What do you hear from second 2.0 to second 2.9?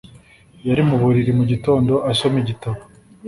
asoma igitabo.